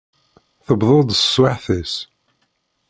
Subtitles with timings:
[0.65, 1.93] Tewweḍ-d teswiɛt-is.